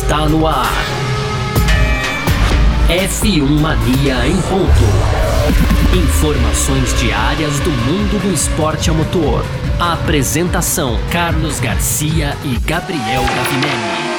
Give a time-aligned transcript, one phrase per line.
[0.00, 0.72] Está no ar.
[2.88, 4.84] F1 Mania em ponto.
[5.92, 9.44] Informações diárias do mundo do esporte a motor.
[9.80, 14.18] A apresentação: Carlos Garcia e Gabriel Gavinelli.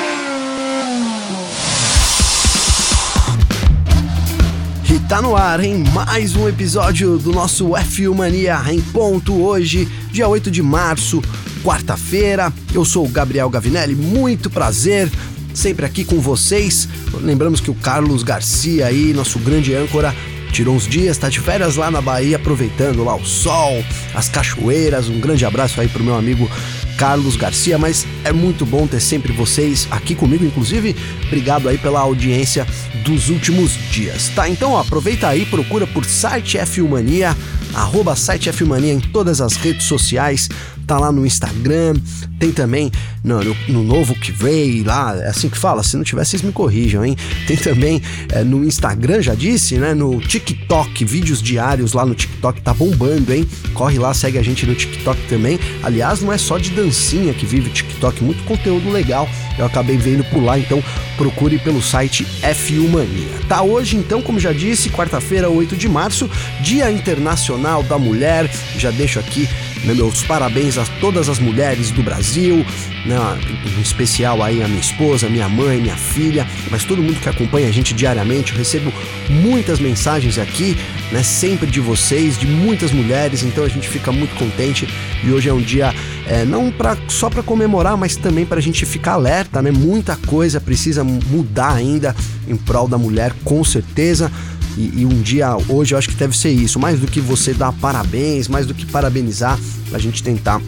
[4.93, 9.88] E tá no ar, em mais um episódio do nosso F1 Mania em ponto hoje,
[10.11, 11.23] dia 8 de março,
[11.64, 12.52] quarta-feira.
[12.73, 15.09] Eu sou o Gabriel Gavinelli, muito prazer
[15.59, 16.88] sempre aqui com vocês.
[17.22, 20.16] Lembramos que o Carlos Garcia aí, nosso grande âncora,
[20.54, 23.84] tirou uns dias, tá de férias lá na Bahia, aproveitando lá o sol,
[24.16, 25.09] as cachoeiras.
[25.09, 26.49] Um grande abraço aí pro meu amigo
[26.98, 30.95] Carlos Garcia, mas é muito bom ter sempre vocês aqui comigo, inclusive,
[31.27, 32.66] obrigado aí pela audiência
[33.05, 34.49] dos últimos dias, tá?
[34.49, 37.38] Então ó, aproveita aí, procura por site F1 Mania,
[37.73, 40.49] arroba site F1 Mania em todas as redes sociais,
[40.89, 41.93] tá lá no Instagram,
[42.39, 42.91] tem também
[43.23, 46.41] no, no, no, novo que veio lá, é assim que fala, se não tiver vocês
[46.41, 47.15] me corrijam, hein?
[47.46, 49.93] Tem também é, no Instagram, já disse, né?
[49.93, 53.48] No TikTok, vídeos diários lá no TikTok, tá bombando, hein?
[53.76, 55.59] Corre lá, segue a gente no TikTok também.
[55.84, 59.29] Aliás, não é só de dancinha que vive o TikTok, muito conteúdo legal.
[59.59, 60.84] Eu acabei vendo por lá, então
[61.18, 63.27] procure pelo site F1 Mania.
[63.48, 66.28] Tá hoje, então, como já disse, quarta-feira, 8 de março,
[66.62, 68.50] Dia Internacional da Mulher.
[68.75, 69.47] Já deixo aqui
[69.85, 72.66] né, meus parabéns a todas as mulheres do Brasil,
[73.06, 73.18] né,
[73.78, 77.68] em especial aí a minha esposa, minha mãe, minha filha, mas todo mundo que acompanha
[77.68, 78.52] a gente diariamente.
[78.52, 78.91] Eu recebo
[79.30, 80.78] muitas mensagens aqui,
[81.12, 84.88] né, sempre de vocês, de muitas mulheres, então a gente fica muito contente
[85.24, 85.94] e hoje é um dia
[86.28, 89.72] é, não pra, só para comemorar, mas também para a gente ficar alerta, né?
[89.72, 92.16] Muita coisa precisa mudar ainda
[92.47, 94.31] em prol da mulher, com certeza.
[94.80, 97.53] E, e, um dia hoje eu acho que deve ser isso, mais do que você
[97.53, 99.59] dar parabéns, mais do que parabenizar,
[99.91, 100.62] a gente tentar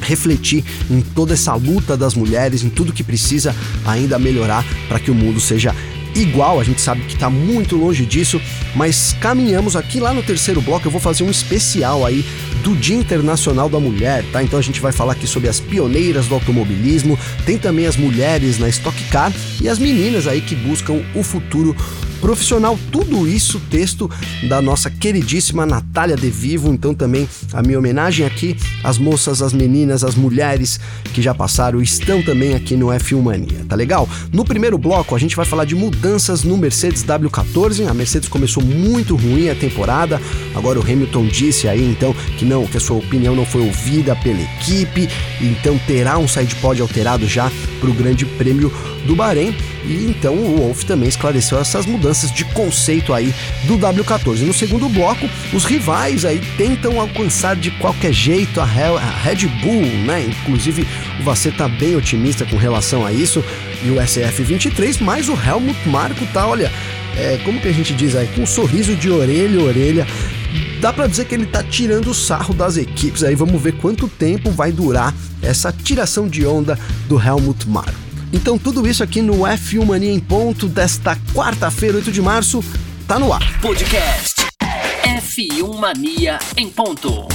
[0.00, 3.52] refletir em toda essa luta das mulheres, em tudo que precisa
[3.84, 5.74] ainda melhorar para que o mundo seja
[6.14, 8.40] igual, a gente sabe que está muito longe disso,
[8.74, 10.86] mas caminhamos aqui lá no terceiro bloco.
[10.86, 12.24] Eu vou fazer um especial aí
[12.62, 14.42] do Dia Internacional da Mulher, tá?
[14.42, 18.58] Então a gente vai falar aqui sobre as pioneiras do automobilismo, tem também as mulheres
[18.58, 21.76] na Stock Car e as meninas aí que buscam o futuro
[22.20, 22.78] profissional.
[22.90, 24.10] Tudo isso, texto
[24.48, 26.72] da nossa queridíssima Natália De Vivo.
[26.72, 30.80] Então, também a minha homenagem aqui às moças, às meninas, às mulheres
[31.12, 34.08] que já passaram estão também aqui no F1 Mania, tá legal?
[34.32, 37.88] No primeiro bloco, a gente vai falar de mudanças no Mercedes W14.
[37.88, 40.20] A Mercedes começou muito ruim a temporada.
[40.54, 44.14] Agora o Hamilton disse aí então que não, que a sua opinião não foi ouvida
[44.16, 45.08] pela equipe,
[45.40, 47.50] então terá um sidepod alterado já
[47.80, 48.72] para o Grande Prêmio
[49.06, 49.54] do Bahrein.
[49.86, 53.32] E então o Wolff também esclareceu essas mudanças de conceito aí
[53.64, 54.40] do W14.
[54.40, 60.26] No segundo bloco, os rivais aí tentam alcançar de qualquer jeito a Red Bull, né?
[60.26, 60.86] Inclusive
[61.20, 63.44] o Vasser tá bem otimista com relação a isso
[63.84, 66.70] e o SF23, mas o Helmut Marko tá, olha,
[67.16, 70.06] é, como que a gente diz aí, com um sorriso de orelha a orelha.
[70.80, 73.34] Dá para dizer que ele tá tirando o sarro das equipes aí.
[73.34, 78.05] Vamos ver quanto tempo vai durar essa tiração de onda do Helmut Marko.
[78.32, 82.62] Então tudo isso aqui no F1 Mania em ponto desta quarta-feira, 8 de março,
[83.06, 83.60] tá no ar.
[83.60, 84.46] Podcast
[85.04, 87.28] F1 Mania em ponto.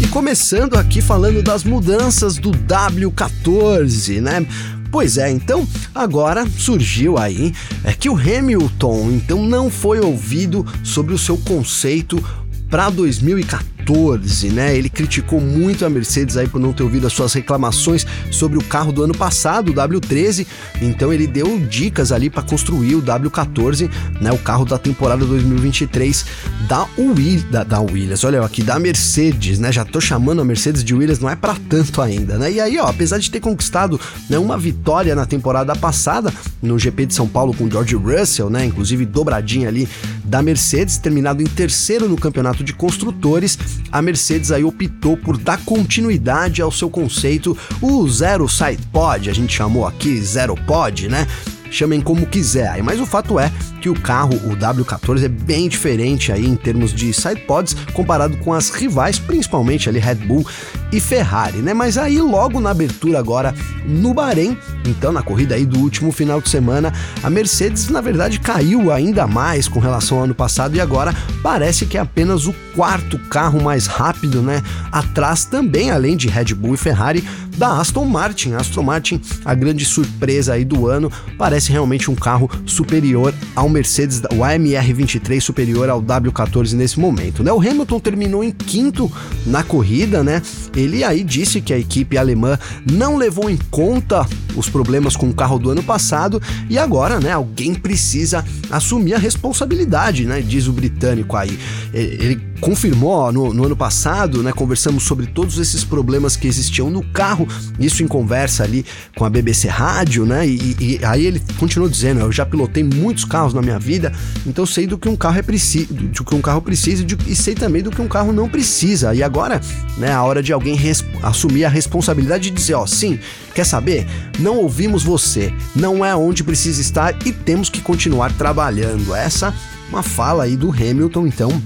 [0.00, 4.46] E começando aqui falando das mudanças do W14, né?
[4.94, 11.12] Pois é, então agora surgiu aí é que o Hamilton então não foi ouvido sobre
[11.12, 12.24] o seu conceito
[12.70, 14.76] para 2014 2014, né?
[14.76, 18.64] Ele criticou muito a Mercedes aí por não ter ouvido as suas reclamações sobre o
[18.64, 20.46] carro do ano passado, o W13.
[20.80, 23.90] Então ele deu dicas ali para construir o W14,
[24.20, 24.32] né?
[24.32, 26.24] O carro da temporada 2023
[26.68, 28.24] da, Will, da, da Williams.
[28.24, 29.70] Olha aqui, da Mercedes, né?
[29.70, 32.50] Já tô chamando a Mercedes de Williams, não é para tanto ainda, né?
[32.50, 37.06] E aí, ó, apesar de ter conquistado né, uma vitória na temporada passada no GP
[37.06, 38.64] de São Paulo com George Russell, né?
[38.64, 39.88] Inclusive dobradinha ali
[40.24, 43.58] da Mercedes, terminado em terceiro no campeonato de construtores,
[43.90, 49.32] a Mercedes aí optou por dar continuidade ao seu conceito, o Zero Side Pod, a
[49.32, 51.26] gente chamou aqui Zero Pod, né?
[51.74, 52.82] Chamem como quiser.
[52.82, 53.50] Mas o fato é
[53.80, 58.52] que o carro, o W14, é bem diferente aí em termos de sidepods comparado com
[58.52, 60.46] as rivais, principalmente ali Red Bull
[60.92, 61.74] e Ferrari, né?
[61.74, 63.54] Mas aí logo na abertura agora
[63.84, 64.56] no Bahrein,
[64.86, 66.92] Então, na corrida aí do último final de semana,
[67.22, 71.86] a Mercedes, na verdade, caiu ainda mais com relação ao ano passado e agora parece
[71.86, 74.62] que é apenas o quarto carro mais rápido, né?
[74.92, 77.24] Atrás também, além de Red Bull e Ferrari,
[77.56, 78.52] da Aston Martin.
[78.52, 83.68] A Aston Martin, a grande surpresa aí do ano, parece realmente um carro superior ao
[83.68, 87.52] Mercedes, o AMR 23 superior ao W14 nesse momento, né?
[87.52, 89.10] O Hamilton terminou em quinto
[89.46, 90.42] na corrida, né?
[90.74, 92.58] Ele aí disse que a equipe alemã
[92.90, 94.26] não levou em conta
[94.56, 99.18] os problemas com o carro do ano passado e agora, né, alguém precisa assumir a
[99.18, 101.58] responsabilidade, né, diz o britânico aí.
[101.92, 104.52] Ele confirmou no, no, ano passado, né?
[104.52, 107.46] Conversamos sobre todos esses problemas que existiam no carro,
[107.78, 108.84] isso em conversa ali
[109.16, 110.46] com a BBC Rádio, né?
[110.46, 114.12] E, e aí ele continuou dizendo: eu já pilotei muitos carros na minha vida,
[114.46, 117.16] então sei do que um carro é preciso, do que um carro precisa e, de,
[117.26, 119.14] e sei também do que um carro não precisa.
[119.14, 119.60] E agora,
[119.98, 120.12] né?
[120.12, 120.78] A hora de alguém
[121.22, 123.18] assumir a responsabilidade de dizer: ó, sim,
[123.54, 124.06] quer saber?
[124.38, 129.14] Não ouvimos você, não é onde precisa estar e temos que continuar trabalhando.
[129.14, 129.54] Essa
[129.88, 131.62] uma fala aí do Hamilton, então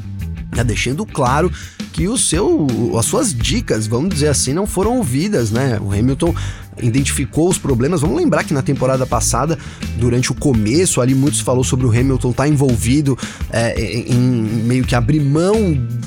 [0.54, 1.52] né, deixando claro
[1.92, 2.66] que o seu,
[2.98, 5.78] as suas dicas, vamos dizer assim, não foram ouvidas, né?
[5.80, 6.34] O Hamilton
[6.82, 8.00] identificou os problemas.
[8.00, 9.58] Vamos lembrar que na temporada passada,
[9.96, 13.16] durante o começo, ali muitos falou sobre o Hamilton estar tá envolvido
[13.50, 14.20] é, em
[14.64, 15.54] meio que abrir mão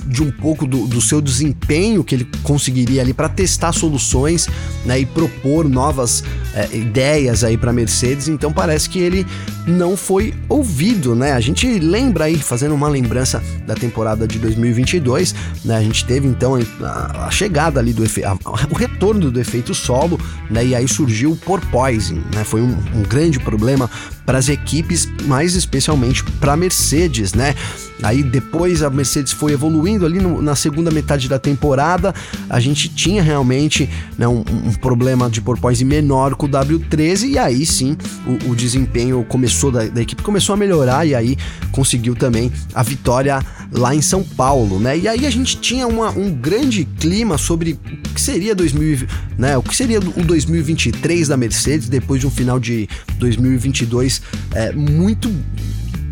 [0.06, 4.48] de um pouco do, do seu desempenho que ele conseguiria ali para testar soluções
[4.86, 6.24] né, e propor novas
[6.54, 8.28] é, ideias aí para Mercedes.
[8.28, 9.26] Então parece que ele
[9.68, 11.34] não foi ouvido, né?
[11.34, 15.78] A gente lembra aí, fazendo uma lembrança da temporada de 2022, né?
[15.78, 20.20] A gente teve então a, a chegada ali do efeito, o retorno do efeito solo,
[20.50, 20.61] né?
[20.64, 22.44] E aí surgiu o porpoising, né?
[22.44, 23.90] Foi um, um grande problema
[24.26, 27.56] para as equipes, mais especialmente para a Mercedes, né?
[28.04, 32.14] Aí depois a Mercedes foi evoluindo ali no, na segunda metade da temporada,
[32.50, 33.88] a gente tinha realmente
[34.18, 37.96] né, um, um, problema de porpoise menor com o W13 e aí sim
[38.26, 41.38] o, o desempenho começou da, da, equipe começou a melhorar e aí
[41.72, 43.40] conseguiu também a vitória
[43.72, 44.98] lá em São Paulo, né?
[44.98, 49.08] E aí a gente tinha uma, um grande clima sobre o que seria 2000,
[49.38, 49.58] né?
[49.58, 54.11] O que seria o 2023 da Mercedes depois de um final de 2022
[54.54, 55.32] é, muito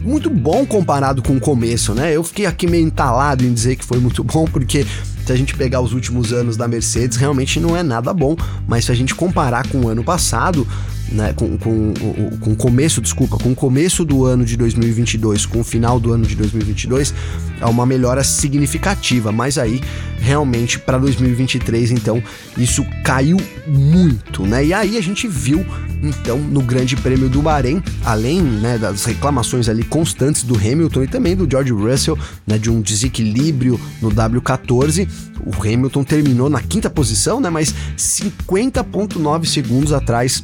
[0.01, 2.15] muito bom comparado com o começo, né?
[2.15, 4.85] Eu fiquei aqui meio entalado em dizer que foi muito bom, porque
[5.25, 8.35] se a gente pegar os últimos anos da Mercedes, realmente não é nada bom,
[8.67, 10.65] mas se a gente comparar com o ano passado,
[11.11, 11.93] né, com, com,
[12.39, 16.11] com o começo, desculpa, com o começo do ano de 2022, com o final do
[16.11, 17.13] ano de 2022,
[17.59, 19.81] é uma melhora significativa, mas aí
[20.19, 22.21] realmente para 2023, então,
[22.57, 24.65] isso caiu muito, né?
[24.65, 25.65] E aí a gente viu
[26.01, 31.07] então no Grande Prêmio do Bahrein, além né, das reclamações ali constantes do Hamilton e
[31.07, 32.17] também do George Russell,
[32.47, 35.07] né, de um desequilíbrio no W14,
[35.45, 40.43] o Hamilton terminou na quinta posição, né, mas 50.9 segundos atrás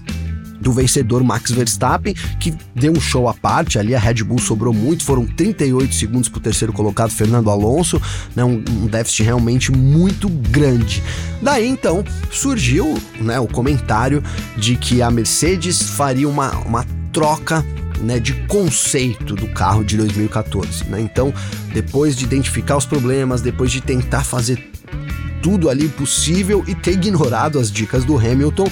[0.66, 4.74] do vencedor Max Verstappen, que deu um show à parte ali, a Red Bull sobrou
[4.74, 8.02] muito, foram 38 segundos para o terceiro colocado, Fernando Alonso,
[8.36, 11.04] né, um, um, déficit realmente muito grande.
[11.40, 14.24] Daí então surgiu né, o comentário
[14.58, 16.84] de que a Mercedes faria uma, uma
[17.14, 17.64] troca
[18.02, 20.86] né, de conceito do carro de 2014.
[20.86, 21.00] Né?
[21.00, 21.32] Então,
[21.76, 24.72] depois de identificar os problemas, depois de tentar fazer
[25.44, 28.68] tudo ali possível e ter ignorado as dicas do Hamilton,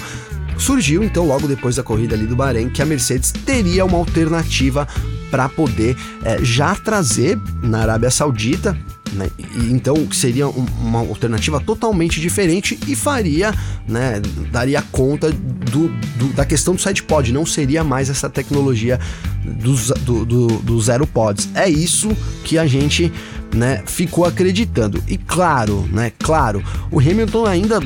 [0.58, 4.86] surgiu então logo depois da corrida ali do Bahrein que a Mercedes teria uma alternativa
[5.30, 8.76] para poder é, já trazer na Arábia Saudita
[9.14, 9.30] né?
[9.70, 13.54] Então seria um, uma alternativa totalmente diferente e faria,
[13.86, 14.20] né,
[14.50, 18.98] daria conta do, do, da questão do sidepod, não seria mais essa tecnologia
[19.44, 21.48] do, do, do, do zero pods.
[21.54, 22.10] É isso
[22.44, 23.12] que a gente
[23.54, 25.02] né, ficou acreditando.
[25.08, 27.80] E claro, né, claro, o Hamilton ainda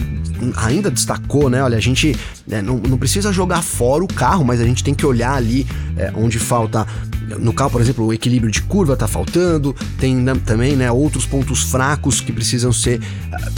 [0.56, 1.62] ainda destacou, né?
[1.62, 4.94] Olha, a gente né, não, não precisa jogar fora o carro, mas a gente tem
[4.94, 6.87] que olhar ali é, onde falta
[7.38, 11.62] no carro, por exemplo, o equilíbrio de curva tá faltando, tem também né, outros pontos
[11.62, 13.00] fracos que precisam ser,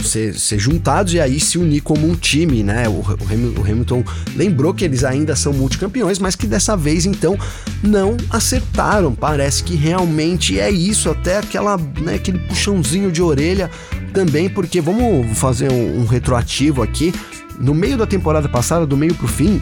[0.03, 2.89] ser, ser, juntados e aí se unir como um time, né?
[2.89, 4.03] O, o Hamilton
[4.35, 7.37] lembrou que eles ainda são multicampeões, mas que dessa vez então
[7.81, 9.13] não acertaram.
[9.13, 13.69] Parece que realmente é isso, até aquela, né, aquele puxãozinho de orelha
[14.13, 17.13] também, porque vamos fazer um, um retroativo aqui.
[17.59, 19.61] No meio da temporada passada, do meio pro fim,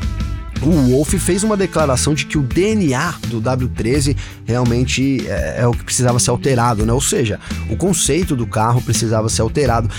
[0.61, 5.71] o Wolf fez uma declaração de que o DNA do W13 realmente é, é, o
[5.71, 6.91] que precisava ser alterado, né?
[6.91, 7.39] Ou seja,
[7.69, 9.89] o conceito do carro precisava ser alterado.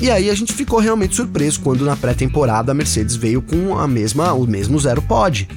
[0.00, 3.86] E aí a gente ficou realmente surpreso quando na pré-temporada a Mercedes veio com a
[3.86, 5.48] mesma, o mesmo zero pod.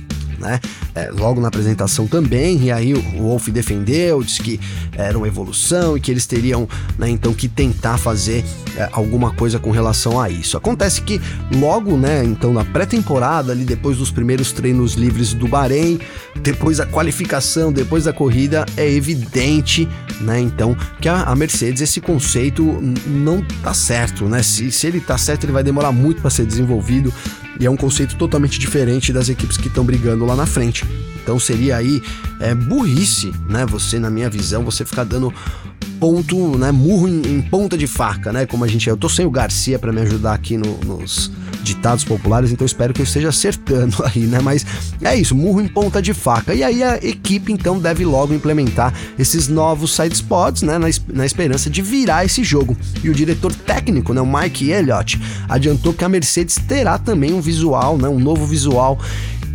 [0.42, 0.60] Né?
[0.94, 4.60] É, logo na apresentação também, e aí o Wolf defendeu, disse que
[4.98, 6.68] era uma evolução e que eles teriam,
[6.98, 8.44] né, então, que tentar fazer
[8.76, 10.58] é, alguma coisa com relação a isso.
[10.58, 11.22] Acontece que
[11.56, 16.00] logo, né, então, na pré-temporada, ali depois dos primeiros treinos livres do Bahrein,
[16.42, 19.88] depois da qualificação, depois da corrida, é evidente,
[20.20, 22.64] né, então, que a, a Mercedes, esse conceito
[23.08, 24.42] não tá certo, né?
[24.42, 27.14] Se, se ele tá certo, ele vai demorar muito para ser desenvolvido
[27.60, 30.86] e é um conceito totalmente diferente das equipes que estão brigando lá na frente.
[31.22, 32.02] Então seria aí
[32.40, 33.66] é, burrice, né?
[33.68, 35.34] Você, na minha visão, você ficar dando
[36.00, 36.72] ponto, né?
[36.72, 38.46] Murro em, em ponta de faca, né?
[38.46, 38.92] Como a gente é.
[38.92, 41.32] Eu tô sem o Garcia para me ajudar aqui no, nos
[41.62, 44.40] ditados populares, então espero que eu esteja acertando aí, né?
[44.42, 44.66] Mas
[45.02, 46.54] é isso, murro em ponta de faca.
[46.54, 50.78] E aí a equipe então deve logo implementar esses novos side spots, né?
[50.78, 52.76] Na, na esperança de virar esse jogo.
[53.04, 54.22] E o diretor técnico, né?
[54.22, 58.08] O Mike Elliott, adiantou que a Mercedes terá também um visual, né?
[58.08, 59.00] Um novo visual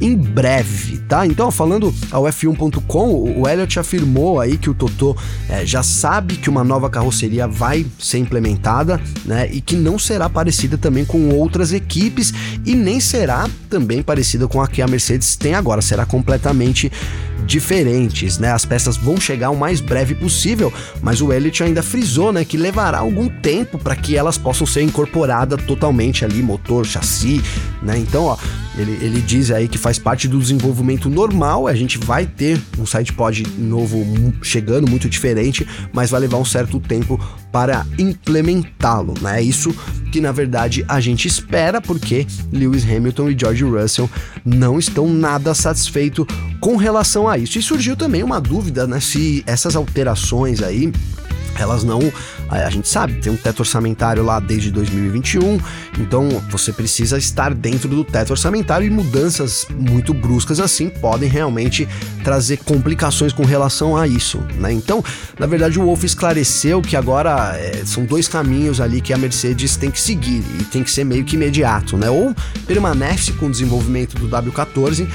[0.01, 1.27] em breve, tá?
[1.27, 5.17] Então, falando ao F1.com, o Elliott afirmou aí que o Totó
[5.49, 9.49] é, já sabe que uma nova carroceria vai ser implementada, né?
[9.53, 12.33] E que não será parecida também com outras equipes
[12.65, 16.91] e nem será também parecida com a que a Mercedes tem agora, será completamente
[17.47, 18.53] diferentes, né?
[18.53, 22.57] As peças vão chegar o mais breve possível, mas o Elliott ainda frisou, né, que
[22.57, 27.41] levará algum tempo para que elas possam ser incorporadas totalmente ali, motor, chassi,
[27.83, 27.97] né?
[27.97, 28.37] Então, ó,
[28.77, 32.85] ele, ele diz aí que faz parte do desenvolvimento normal, a gente vai ter um
[32.85, 34.05] sidepod novo
[34.43, 37.19] chegando, muito diferente, mas vai levar um certo tempo
[37.57, 39.41] para implementá-lo, né?
[39.41, 39.75] É isso
[40.13, 44.11] que na verdade a gente espera, porque Lewis Hamilton e George Russell
[44.45, 46.27] não estão nada satisfeitos
[46.61, 47.59] com relação a isso.
[47.59, 50.93] E surgiu também uma dúvida, né, se essas alterações aí
[51.63, 52.01] elas não.
[52.49, 55.59] A gente sabe, tem um teto orçamentário lá desde 2021,
[55.99, 61.89] então você precisa estar dentro do teto orçamentário e mudanças muito bruscas assim podem realmente
[62.23, 64.73] trazer complicações com relação a isso, né?
[64.73, 65.03] Então,
[65.39, 69.77] na verdade, o Wolf esclareceu que agora é, são dois caminhos ali que a Mercedes
[69.77, 72.11] tem que seguir e tem que ser meio que imediato, né?
[72.11, 72.35] Ou
[72.67, 75.07] permanece com o desenvolvimento do W14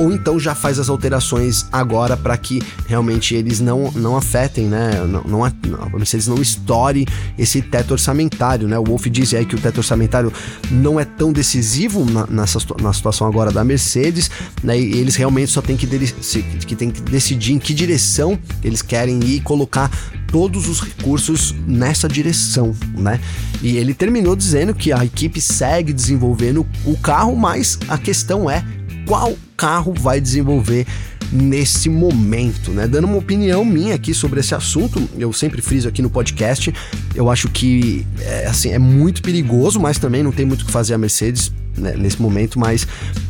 [0.00, 4.92] ou então já faz as alterações agora para que realmente eles não, não afetem, né?
[5.06, 7.06] Não, não, não, Mercedes não estoure
[7.38, 8.78] esse teto orçamentário, né?
[8.78, 10.32] O Wolf diz aí que o teto orçamentário
[10.70, 14.30] não é tão decisivo na, nessa, na situação agora da Mercedes,
[14.64, 14.80] né?
[14.80, 19.20] E eles realmente só tem que, que, tem que decidir em que direção eles querem
[19.22, 19.90] ir e colocar
[20.32, 23.20] todos os recursos nessa direção, né?
[23.60, 28.64] E ele terminou dizendo que a equipe segue desenvolvendo o carro, mas a questão é
[29.06, 30.86] qual carro vai desenvolver
[31.32, 32.88] nesse momento, né?
[32.88, 36.72] Dando uma opinião minha aqui sobre esse assunto, eu sempre friso aqui no podcast,
[37.14, 40.72] eu acho que é, assim, é muito perigoso, mas também não tem muito o que
[40.72, 42.86] fazer a Mercedes né, nesse momento, mas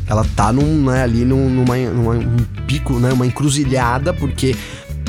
[0.07, 4.55] ela tá num, né, ali num, numa, numa, um pico, né, uma encruzilhada, porque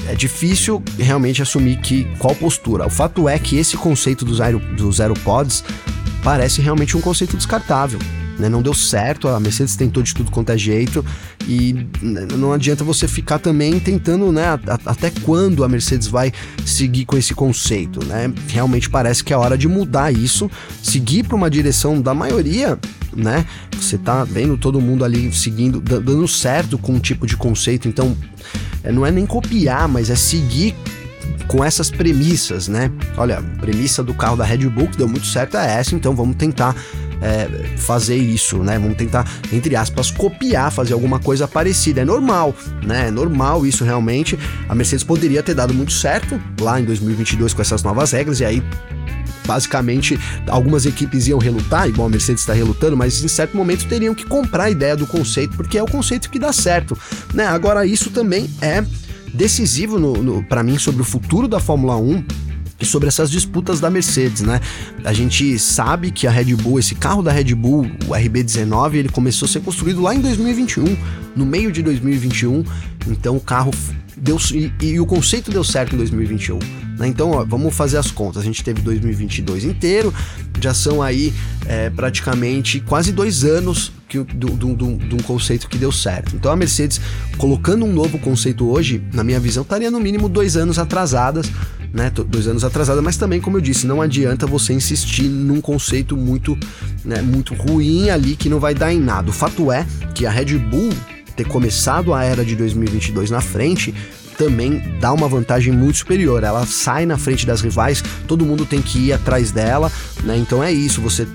[0.06, 2.86] é difícil realmente assumir que qual postura.
[2.86, 5.64] O fato é que esse conceito dos, aero, dos aeropods
[6.22, 7.98] parece realmente um conceito descartável
[8.42, 8.48] né?
[8.48, 11.04] Não deu certo, a Mercedes tentou de tudo quanto é jeito
[11.46, 11.86] e
[12.36, 14.58] não adianta você ficar também tentando, né?
[14.84, 16.32] Até quando a Mercedes vai
[16.66, 18.32] seguir com esse conceito, né?
[18.48, 20.50] Realmente parece que é hora de mudar isso,
[20.82, 22.78] seguir para uma direção da maioria
[23.14, 23.44] né?
[23.76, 28.16] Você tá vendo todo mundo ali seguindo, dando certo com um tipo de conceito, então
[28.82, 30.74] é, não é nem copiar, mas é seguir
[31.46, 32.90] com essas premissas, né?
[33.16, 36.14] Olha, a premissa do carro da Red Bull que deu muito certo é essa, então
[36.14, 36.74] vamos tentar
[37.22, 38.78] é, fazer isso, né?
[38.78, 42.00] Vamos tentar, entre aspas, copiar, fazer alguma coisa parecida.
[42.00, 43.08] É normal, né?
[43.08, 44.38] É normal isso realmente.
[44.68, 48.44] A Mercedes poderia ter dado muito certo lá em 2022 com essas novas regras e
[48.44, 48.62] aí
[49.44, 54.14] basicamente algumas equipes iam relutar, igual a Mercedes está relutando, mas em certo momento teriam
[54.14, 56.96] que comprar a ideia do conceito, porque é o conceito que dá certo,
[57.34, 57.46] né?
[57.46, 58.84] Agora isso também é
[59.34, 62.24] decisivo no, para mim sobre o futuro da Fórmula 1 e
[62.84, 64.60] sobre essas disputas da Mercedes, né?
[65.04, 69.08] A gente sabe que a Red Bull, esse carro da Red Bull, o RB19, ele
[69.08, 70.96] começou a ser construído lá em 2021,
[71.36, 72.64] no meio de 2021.
[73.08, 73.72] Então o carro
[74.16, 76.58] deu e, e o conceito deu certo em 2021.
[76.98, 77.08] Né?
[77.08, 78.42] Então, ó, vamos fazer as contas.
[78.42, 80.14] A gente teve 2022 inteiro,
[80.60, 81.32] já são aí
[81.66, 86.36] é, praticamente quase dois anos que, do, do, do, de um conceito que deu certo.
[86.36, 87.00] Então, a Mercedes
[87.38, 91.50] colocando um novo conceito hoje, na minha visão, estaria no mínimo dois anos atrasadas
[91.92, 96.16] né, dois anos atrasada, mas também, como eu disse, não adianta você insistir num conceito
[96.16, 96.56] muito,
[97.04, 99.28] né, muito ruim ali que não vai dar em nada.
[99.28, 100.88] O fato é que a Red Bull
[101.36, 103.94] ter começado a era de 2022 na frente
[104.42, 106.42] também dá uma vantagem muito superior.
[106.42, 109.90] Ela sai na frente das rivais, todo mundo tem que ir atrás dela,
[110.24, 110.36] né?
[110.36, 111.00] Então é isso.
[111.00, 111.26] Você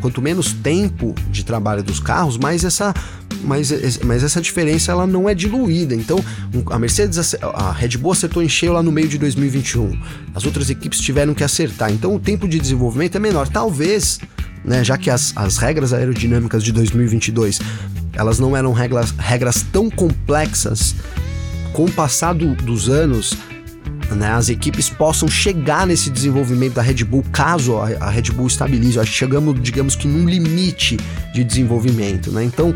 [0.00, 2.94] quanto menos tempo de trabalho dos carros, mais essa
[3.42, 5.94] mas, mas essa diferença ela não é diluída.
[5.94, 6.24] Então,
[6.70, 10.00] a Mercedes, a Red Bull acertou em cheio lá no meio de 2021.
[10.34, 11.92] As outras equipes tiveram que acertar.
[11.92, 13.48] Então, o tempo de desenvolvimento é menor.
[13.48, 14.20] Talvez,
[14.64, 17.60] né, já que as, as regras aerodinâmicas de 2022
[18.14, 20.94] elas não eram regras, regras tão complexas,
[21.74, 23.34] com o passar do, dos anos,
[24.16, 28.98] né, as equipes possam chegar nesse desenvolvimento da Red Bull, caso a, Red Bull estabilize.
[28.98, 30.96] Acho que chegamos, digamos que, num limite
[31.34, 32.30] de desenvolvimento.
[32.30, 32.44] Né?
[32.44, 32.72] Então,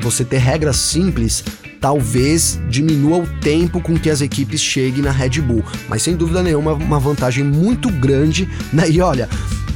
[0.00, 1.42] você ter regras simples
[1.80, 6.42] talvez diminua o tempo com que as equipes cheguem na Red Bull, mas sem dúvida
[6.42, 8.88] nenhuma uma vantagem muito grande, né?
[8.88, 9.28] E olha,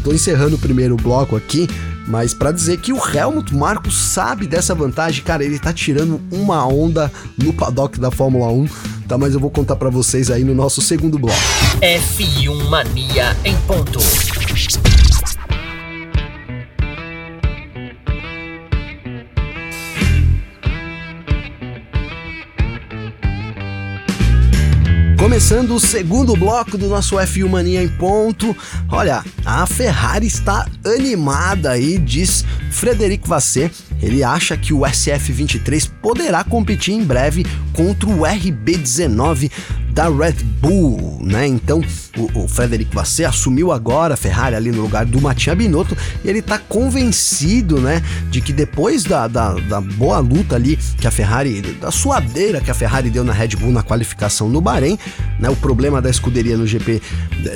[0.02, 1.68] tô encerrando o primeiro bloco aqui,
[2.10, 6.66] mas para dizer que o Helmut Marko sabe dessa vantagem, cara, ele tá tirando uma
[6.66, 8.68] onda no paddock da Fórmula 1,
[9.06, 9.16] tá?
[9.16, 11.38] Mas eu vou contar para vocês aí no nosso segundo bloco.
[11.80, 14.00] F1 Mania em ponto.
[25.40, 28.54] Começando o segundo bloco do nosso F1 Mania em ponto.
[28.90, 33.70] Olha, a Ferrari está animada aí, diz Frederico Vassé.
[34.02, 39.50] Ele acha que o SF23 poderá competir em breve contra o RB19
[39.92, 41.46] da Red Bull, né?
[41.46, 41.82] Então
[42.16, 46.28] o, o Frederico Vasseur assumiu agora a Ferrari ali no lugar do Mattia Binotto e
[46.28, 51.10] ele tá convencido, né, de que depois da, da, da, boa luta ali que a
[51.10, 54.98] Ferrari, da suadeira que a Ferrari deu na Red Bull na qualificação no Bahrein,
[55.38, 57.00] né, o problema da escuderia no GP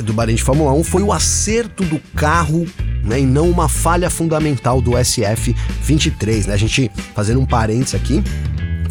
[0.05, 2.67] do Bahrein de Fórmula 1 foi o acerto do carro
[3.05, 6.55] né, e não uma falha fundamental do SF23, né?
[6.55, 8.23] A gente fazendo um parênteses aqui,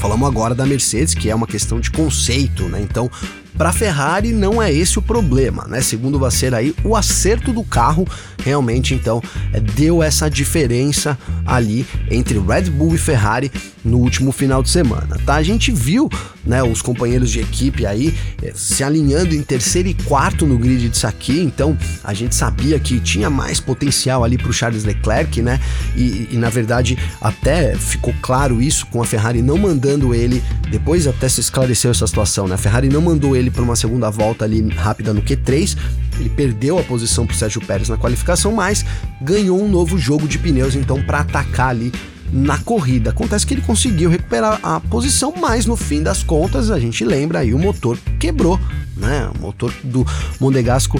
[0.04, 2.82] falamos agora da Mercedes, que é uma questão de conceito, né?
[2.82, 3.10] Então,
[3.58, 5.82] para a Ferrari não é esse o problema, né?
[5.82, 8.08] Segundo o Vasser aí, o acerto do carro
[8.44, 13.52] realmente então é, deu essa diferença ali entre Red Bull e Ferrari
[13.84, 15.36] no último final de semana, tá?
[15.36, 16.10] A gente viu,
[16.46, 20.88] né, os companheiros de equipe aí é, se alinhando em terceiro e quarto no grid
[20.90, 25.42] disso aqui, então a gente sabia que tinha mais potencial ali para o Charles Leclerc,
[25.42, 25.60] né?
[25.96, 31.06] E, e, na verdade até ficou claro isso com a Ferrari não mandando ele, depois
[31.08, 32.56] até se esclareceu essa situação, né?
[32.56, 35.78] A Ferrari não mandou ele para uma segunda volta ali rápida no Q3,
[36.20, 38.86] ele perdeu a posição para Sérgio Pérez na qualificação, mas
[39.22, 41.92] ganhou um novo jogo de pneus então para atacar ali
[42.32, 43.12] na corrida.
[43.12, 47.40] Acontece que ele conseguiu recuperar a posição, mas no fim das contas, a gente lembra
[47.40, 48.60] aí, o motor quebrou,
[48.98, 49.30] né?
[49.36, 50.06] O motor do
[50.40, 51.00] Monegasco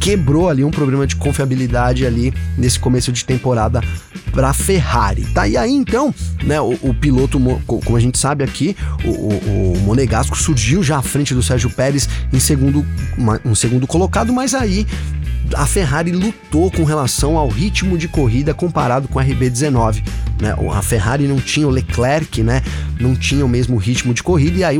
[0.00, 3.82] quebrou ali um problema de confiabilidade ali nesse começo de temporada
[4.32, 5.26] para Ferrari.
[5.26, 9.72] Tá e aí então, né, o, o, piloto, como a gente sabe aqui, o, o,
[9.74, 12.84] o, Monegasco surgiu já à frente do Sérgio Pérez em segundo,
[13.44, 14.86] um segundo colocado, mas aí
[15.54, 20.02] a Ferrari lutou com relação ao ritmo de corrida comparado com a RB19.
[20.40, 20.54] Né?
[20.72, 22.62] A Ferrari não tinha o Leclerc, né?
[22.98, 24.78] Não tinha o mesmo ritmo de corrida e aí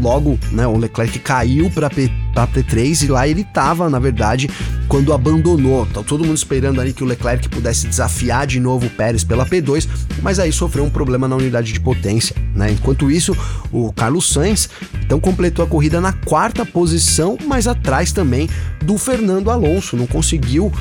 [0.00, 1.90] logo, né, o Leclerc caiu para
[2.34, 4.50] para P3 e lá ele estava, na verdade,
[4.88, 5.86] quando abandonou.
[5.86, 9.46] Tá todo mundo esperando ali que o Leclerc pudesse desafiar de novo o Pérez pela
[9.46, 9.88] P2,
[10.20, 12.72] mas aí sofreu um problema na unidade de potência, né?
[12.72, 13.36] Enquanto isso,
[13.70, 14.68] o Carlos Sainz
[15.04, 18.48] então completou a corrida na quarta posição, mas atrás também
[18.82, 20.72] do Fernando Alonso, não conseguiu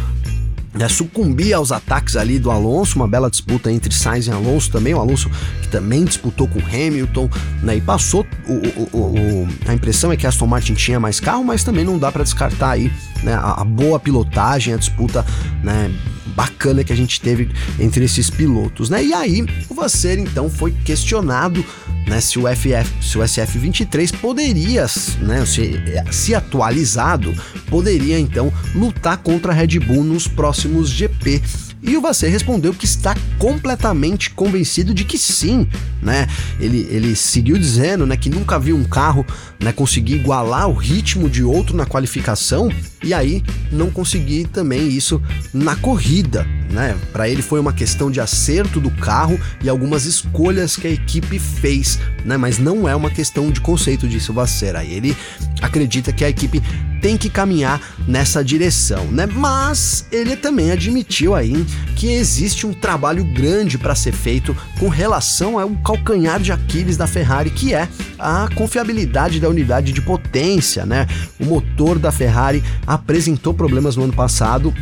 [0.74, 4.94] né, sucumbir aos ataques ali do Alonso, uma bela disputa entre Sainz e Alonso também,
[4.94, 5.30] o Alonso
[5.74, 7.28] também disputou com Hamilton,
[7.64, 11.44] né, e passou, o, o, o, a impressão é que Aston Martin tinha mais carro,
[11.44, 15.26] mas também não dá para descartar aí né, a, a, boa pilotagem, a disputa
[15.64, 15.92] né,
[16.36, 20.72] bacana que a gente teve entre esses pilotos, né, e aí o Vasser então foi
[20.86, 21.66] questionado
[22.08, 24.86] né, se o FF, se o SF23 poderia,
[25.22, 25.82] né, se,
[26.12, 27.34] se atualizado,
[27.68, 31.42] poderia então lutar contra a Red Bull nos próximos GP.
[31.84, 35.68] E o Vasser respondeu que está completamente convencido de que sim,
[36.02, 36.28] né?
[36.58, 39.26] Ele, ele seguiu dizendo, né, que nunca viu um carro,
[39.60, 42.70] né, conseguir igualar o ritmo de outro na qualificação
[43.04, 45.22] e aí não conseguir também isso
[45.54, 46.96] na corrida, né?
[47.12, 51.38] Para ele foi uma questão de acerto do carro e algumas escolhas que a equipe
[51.38, 52.38] fez, né?
[52.38, 54.76] Mas não é uma questão de conceito Vasser.
[54.76, 55.16] Aí ele
[55.62, 56.62] acredita que a equipe
[57.04, 59.26] tem que caminhar nessa direção, né?
[59.26, 61.66] Mas ele também admitiu aí
[61.98, 67.06] que existe um trabalho grande para ser feito com relação ao calcanhar de Aquiles da
[67.06, 71.06] Ferrari, que é a confiabilidade da unidade de potência, né?
[71.38, 72.64] O motor da Ferrari
[72.94, 74.74] apresentou problemas no ano passado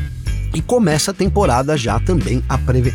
[0.53, 2.93] e começa a temporada já também apre,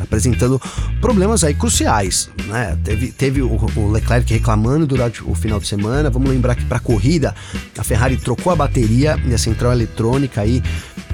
[0.00, 0.60] apresentando
[1.00, 2.76] problemas aí cruciais, né?
[2.82, 6.10] Teve, teve o, o, Leclerc reclamando durante o final de semana.
[6.10, 7.34] Vamos lembrar que para corrida
[7.78, 10.60] a Ferrari trocou a bateria e a central eletrônica aí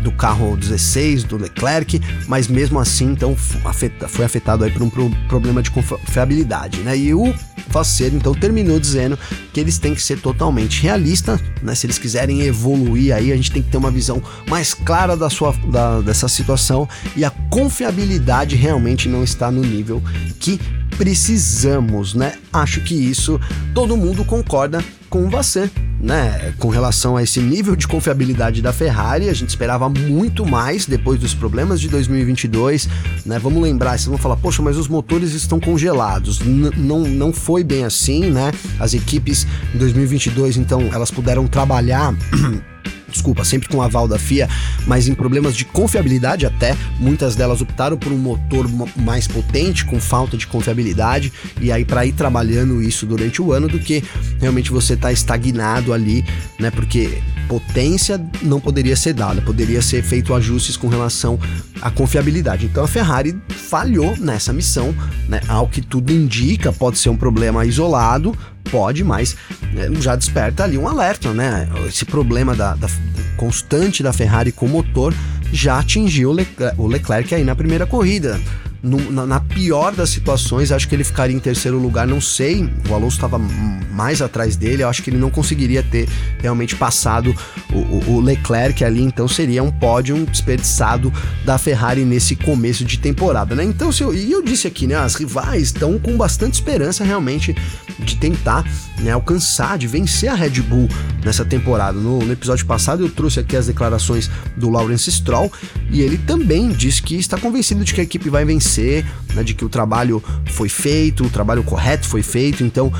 [0.02, 4.90] do carro 16 do Leclerc, mas mesmo assim então foi afetado aí por um
[5.28, 6.96] problema de confiabilidade, né?
[6.96, 7.34] E o
[7.68, 9.18] Faceiro então terminou dizendo
[9.52, 11.74] que eles têm que ser totalmente realistas, né?
[11.74, 15.28] Se eles quiserem evoluir aí, a gente tem que ter uma visão mais clara da
[15.28, 20.02] sua da, dessa situação e a confiabilidade realmente não está no nível
[20.38, 20.58] que
[20.96, 22.34] precisamos, né?
[22.52, 23.40] Acho que isso
[23.74, 26.54] todo mundo concorda com você, né?
[26.58, 31.18] Com relação a esse nível de confiabilidade da Ferrari, a gente esperava muito mais depois
[31.18, 32.88] dos problemas de 2022,
[33.24, 33.38] né?
[33.38, 36.40] Vamos lembrar, vocês vão falar, poxa, mas os motores estão congelados.
[36.40, 38.52] N não, não foi bem assim, né?
[38.78, 42.14] As equipes em 2022, então, elas puderam trabalhar
[43.10, 44.48] desculpa, sempre com aval da FIA,
[44.86, 50.00] mas em problemas de confiabilidade até, muitas delas optaram por um motor mais potente, com
[50.00, 54.02] falta de confiabilidade, e aí para ir trabalhando isso durante o ano do que
[54.40, 56.24] realmente você tá estagnado ali,
[56.58, 56.70] né?
[56.70, 57.18] Porque
[57.48, 61.38] potência não poderia ser dada, poderia ser feito ajustes com relação
[61.80, 62.66] à confiabilidade.
[62.66, 64.94] Então a Ferrari falhou nessa missão,
[65.28, 65.40] né?
[65.48, 68.36] Ao que tudo indica, pode ser um problema isolado,
[68.70, 69.36] pode, mas
[69.76, 71.68] é, já desperta ali um alerta, né?
[71.86, 72.88] Esse problema da, da
[73.36, 75.14] constante da Ferrari com o motor
[75.52, 76.34] já atingiu
[76.76, 78.38] o Leclerc aí na primeira corrida
[78.82, 82.68] no, na, na, pior das situações, acho que ele ficaria em terceiro lugar, não sei.
[82.88, 86.08] O Alonso estava mais atrás dele, eu acho que ele não conseguiria ter
[86.40, 87.34] realmente passado
[87.72, 91.12] o, o, Leclerc ali, então seria um pódio desperdiçado
[91.44, 93.64] da Ferrari nesse começo de temporada, né?
[93.64, 94.94] Então, se eu, e eu disse aqui, né?
[94.94, 97.56] As rivais estão com bastante esperança realmente
[97.98, 98.64] de tentar
[99.00, 100.88] né, alcançar, de vencer a Red Bull
[101.24, 101.98] nessa temporada.
[101.98, 105.52] No, no episódio passado eu trouxe aqui as declarações do Lawrence Stroll
[105.90, 109.04] e ele também disse que está convencido de que a equipe vai vencer reconhecer
[109.34, 112.92] né, de que o trabalho foi feito, o trabalho correto foi feito, então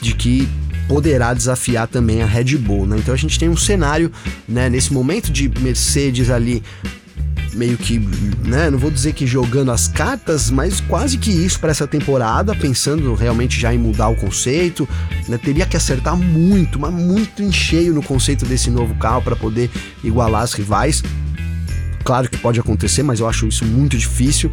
[0.00, 0.48] de que
[0.88, 2.86] poderá desafiar também a Red Bull.
[2.86, 2.96] Né?
[2.98, 4.10] Então a gente tem um cenário
[4.48, 6.62] né, nesse momento de Mercedes ali
[7.52, 7.98] meio que,
[8.44, 12.54] né, não vou dizer que jogando as cartas, mas quase que isso para essa temporada,
[12.54, 14.86] pensando realmente já em mudar o conceito,
[15.26, 19.34] né, teria que acertar muito, mas muito em cheio no conceito desse novo carro para
[19.34, 19.70] poder
[20.04, 21.02] igualar as rivais.
[22.04, 24.52] Claro que pode acontecer, mas eu acho isso muito difícil.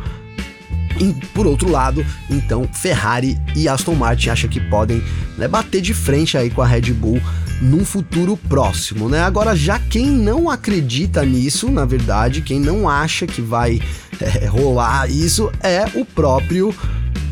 [1.04, 5.04] E, por outro lado, então Ferrari e Aston Martin acham que podem
[5.38, 7.22] né, bater de frente aí com a Red Bull
[7.62, 9.22] num futuro próximo, né?
[9.22, 13.82] Agora, já quem não acredita nisso, na verdade, quem não acha que vai
[14.20, 16.74] é, rolar isso é o próprio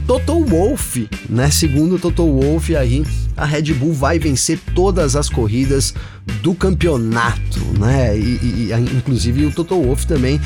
[0.08, 1.50] Toto Wolff, né?
[1.50, 3.06] Segundo Toto Wolff aí,
[3.38, 5.94] a Red Bull vai vencer todas as corridas
[6.42, 8.18] do campeonato, né?
[8.18, 10.40] E, e inclusive o Toto Wolff também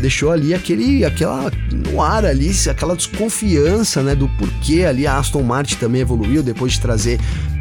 [0.00, 5.42] deixou ali aquele, aquela no ar ali, aquela desconfiança, né, do porquê ali a Aston
[5.42, 7.20] Martin também evoluiu depois de trazer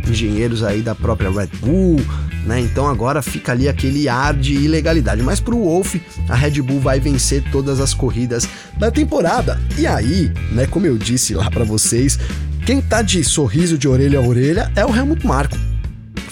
[0.10, 2.00] engenheiros aí da própria Red Bull,
[2.46, 2.60] né?
[2.60, 5.22] Então agora fica ali aquele ar de ilegalidade.
[5.22, 5.96] Mas pro Wolf,
[6.28, 9.60] a Red Bull vai vencer todas as corridas da temporada.
[9.78, 12.20] E aí, né, como eu disse lá para vocês,
[12.66, 15.71] quem tá de sorriso de orelha a orelha é o Helmut Marko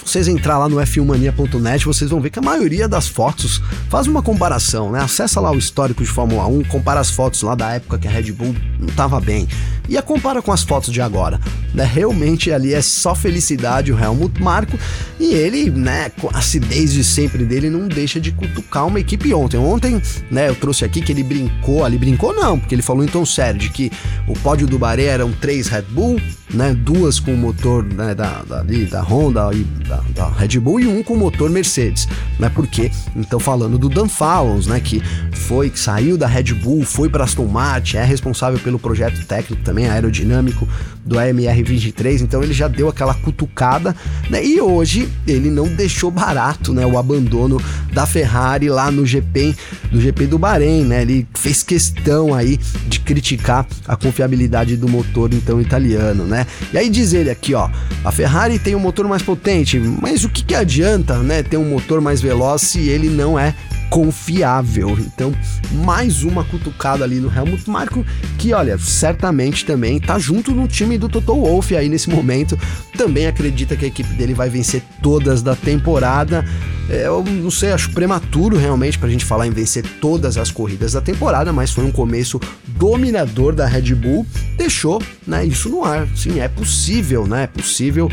[0.04, 4.22] vocês entrar lá no f1mania.net, vocês vão ver que a maioria das fotos faz uma
[4.22, 5.02] comparação, né?
[5.02, 8.12] Acessa lá o histórico de Fórmula 1, compara as fotos lá da época que a
[8.12, 9.48] Red Bull não estava bem
[9.90, 11.40] e a compara com as fotos de agora,
[11.74, 11.84] né?
[11.84, 14.78] Realmente ali é só felicidade o Helmut Marko
[15.20, 19.34] e ele, né, com a acidez de sempre dele, não deixa de cutucar uma equipe
[19.34, 19.58] ontem.
[19.58, 23.26] Ontem, né, eu trouxe aqui que ele brincou, ali brincou não, porque ele falou então
[23.26, 23.92] sério de que
[24.28, 26.22] o pódio do Bahrein eram três Red Bull,
[26.54, 30.80] né, duas com o motor né, da, da, da Honda e da, da, Red Bull
[30.80, 32.50] e um com motor Mercedes, né?
[32.54, 35.02] Porque então falando do Dan Fallons, né, que
[35.34, 39.64] foi que saiu da Red Bull, foi para Aston Martin, é responsável pelo projeto técnico
[39.64, 40.68] também aerodinâmico
[41.04, 43.96] do AMR 23, então ele já deu aquela cutucada,
[44.30, 44.46] né?
[44.46, 47.60] E hoje ele não deixou barato, né, o abandono
[47.92, 49.56] da Ferrari lá no GP
[49.92, 51.02] do GP do Bahrein, né?
[51.02, 56.46] Ele fez questão aí de criticar a confiabilidade do motor então italiano, né?
[56.72, 57.70] E aí diz ele aqui, ó,
[58.04, 61.70] a Ferrari tem um motor mais potente, mas o que, que adianta, né, ter um
[61.70, 63.54] motor mais veloz se ele não é
[63.90, 64.98] confiável.
[65.00, 65.34] Então,
[65.72, 68.06] mais uma cutucada ali no Helmut Marko,
[68.38, 72.58] que olha, certamente também tá junto no time do Toto Wolff aí nesse momento.
[72.96, 76.46] Também acredita que a equipe dele vai vencer todas da temporada.
[76.90, 80.94] É, eu não sei, acho prematuro realmente pra gente falar em vencer todas as corridas
[80.94, 82.40] da temporada, mas foi um começo
[82.80, 84.26] dominador da Red Bull,
[84.58, 86.08] deixou, né, isso no ar.
[86.16, 87.44] Sim, é possível, né?
[87.44, 88.10] É possível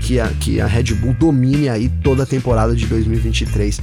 [0.00, 3.78] que a, que a Red Bull domine aí toda a temporada de 2023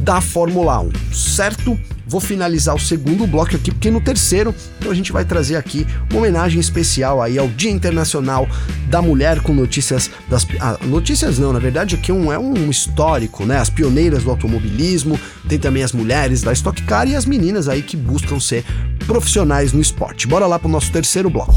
[0.00, 1.78] da Fórmula 1, certo?
[2.06, 5.86] Vou finalizar o segundo bloco aqui, porque no terceiro então a gente vai trazer aqui
[6.10, 8.48] uma homenagem especial aí ao Dia Internacional
[8.88, 13.46] da Mulher com notícias das ah, notícias não, na verdade aqui um, é um histórico,
[13.46, 13.58] né?
[13.58, 17.82] As pioneiras do automobilismo, tem também as mulheres da Stock Car e as meninas aí
[17.82, 18.64] que buscam ser
[19.06, 20.26] profissionais no esporte.
[20.26, 21.54] Bora lá pro nosso terceiro bloco.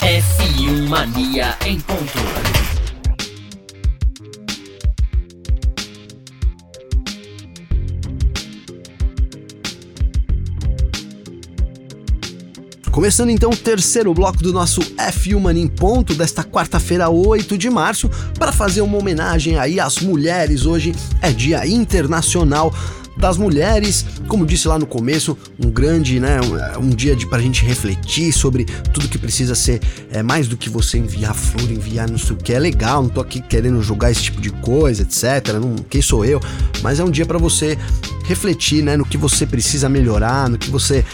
[0.00, 2.57] F1 Mania em ponto.
[12.90, 17.70] Começando então o terceiro bloco do nosso F1 Mania em ponto desta quarta-feira, 8 de
[17.70, 20.66] março, para fazer uma homenagem aí às mulheres.
[20.66, 22.74] Hoje é Dia Internacional
[23.18, 27.40] das mulheres, como disse lá no começo, um grande, né, um, um dia de pra
[27.40, 32.08] gente refletir sobre tudo que precisa ser é, mais do que você enviar flor, enviar
[32.08, 35.02] não sei o que, é legal, não tô aqui querendo julgar esse tipo de coisa,
[35.02, 36.40] etc, não, quem sou eu,
[36.80, 37.76] mas é um dia para você
[38.24, 41.04] refletir, né, no que você precisa melhorar, no que você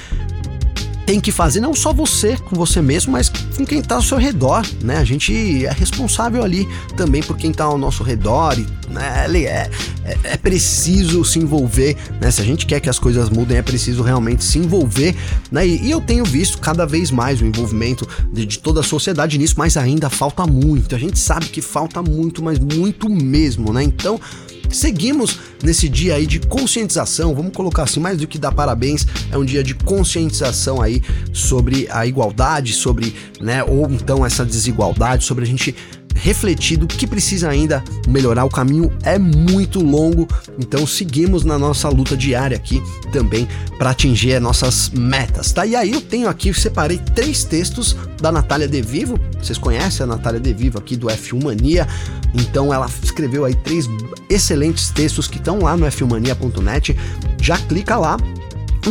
[1.07, 4.19] tem que fazer não só você com você mesmo, mas com quem está ao seu
[4.19, 4.97] redor, né?
[4.97, 9.71] A gente é responsável ali também por quem está ao nosso redor e né, é,
[10.05, 12.31] é, é, preciso se envolver, né?
[12.31, 15.14] Se a gente quer que as coisas mudem, é preciso realmente se envolver,
[15.51, 15.67] né?
[15.67, 19.38] E, e eu tenho visto cada vez mais o envolvimento de, de, toda a sociedade
[19.38, 20.95] nisso, mas ainda falta muito.
[20.95, 23.83] A gente sabe que falta muito, mas muito mesmo, né?
[23.83, 24.21] Então
[24.70, 29.38] Seguimos nesse dia aí de conscientização, vamos colocar assim, mais do que dar parabéns, é
[29.38, 35.44] um dia de conscientização aí sobre a igualdade, sobre, né, ou então essa desigualdade, sobre
[35.44, 35.74] a gente
[36.14, 38.44] refletido que precisa ainda melhorar.
[38.44, 40.27] O caminho é muito longo,
[40.59, 43.46] então seguimos na nossa luta diária aqui também
[43.79, 45.66] para atingir as nossas metas, tá?
[45.66, 49.18] E aí eu tenho aqui, separei três textos da Natália De Vivo.
[49.40, 51.87] Vocês conhecem a Natália De Vivo aqui do F1 Mania?
[52.35, 53.88] Então ela escreveu aí três
[54.29, 56.96] excelentes textos que estão lá no f1mania.net.
[57.40, 58.16] Já clica lá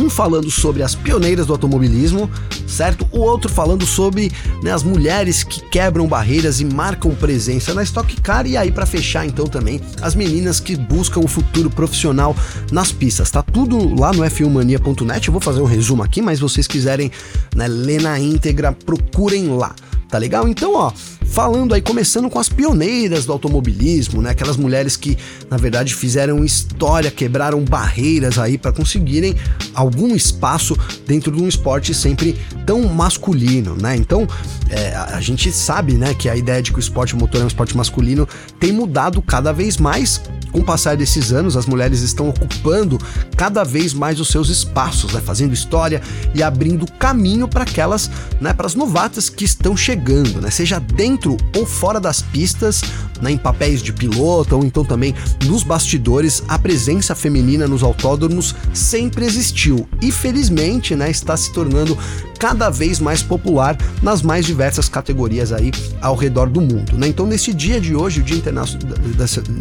[0.00, 2.30] um falando sobre as pioneiras do automobilismo,
[2.66, 3.06] certo?
[3.10, 4.30] O outro falando sobre
[4.62, 8.46] né, as mulheres que quebram barreiras e marcam presença na Stock Car.
[8.46, 12.36] E aí, para fechar, então, também as meninas que buscam o futuro profissional
[12.70, 13.30] nas pistas.
[13.30, 15.28] Tá tudo lá no f1mania.net.
[15.28, 17.10] Eu vou fazer um resumo aqui, mas vocês quiserem
[17.54, 19.74] né, ler na íntegra, procurem lá
[20.14, 20.46] tá legal?
[20.46, 20.92] Então, ó,
[21.34, 24.30] falando aí, começando com as pioneiras do automobilismo, né?
[24.30, 25.18] Aquelas mulheres que,
[25.50, 29.34] na verdade, fizeram história, quebraram barreiras aí para conseguirem
[29.74, 33.96] algum espaço dentro de um esporte sempre tão masculino, né?
[33.96, 34.28] Então,
[34.70, 37.48] é, a gente sabe, né, que a ideia de que o esporte motor é um
[37.48, 38.28] esporte masculino
[38.60, 40.22] tem mudado cada vez mais
[40.54, 42.96] com o passar desses anos, as mulheres estão ocupando
[43.36, 46.00] cada vez mais os seus espaços, né, fazendo história
[46.32, 48.08] e abrindo caminho para aquelas,
[48.40, 52.82] né, para as novatas que estão chegando, né, seja dentro ou fora das pistas,
[53.20, 55.14] né, em papéis de piloto ou então também
[55.46, 61.96] nos bastidores, a presença feminina nos autódromos sempre existiu e felizmente, né, está se tornando
[62.38, 67.08] cada vez mais popular nas mais diversas categorias aí ao redor do mundo, né?
[67.08, 68.64] Então nesse dia de hoje, o Dia Interna